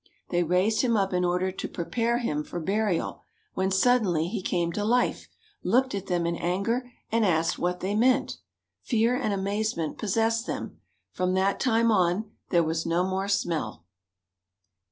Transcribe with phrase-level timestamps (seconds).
[0.29, 3.21] They raised him up in order to prepare him for burial,
[3.53, 5.29] when suddenly he came to life,
[5.61, 8.37] looked at them in anger, and asked what they meant.
[8.81, 10.79] Fear and amazement possessed them.
[11.11, 13.85] From that time on there was no more smell.